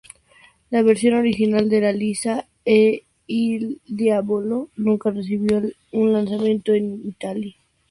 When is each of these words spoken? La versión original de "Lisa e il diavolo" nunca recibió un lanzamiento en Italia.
La 0.71 0.81
versión 0.81 1.13
original 1.13 1.69
de 1.69 1.93
"Lisa 1.93 2.47
e 2.65 3.03
il 3.27 3.81
diavolo" 3.87 4.69
nunca 4.75 5.11
recibió 5.11 5.61
un 5.91 6.11
lanzamiento 6.13 6.73
en 6.73 7.05
Italia. 7.07 7.55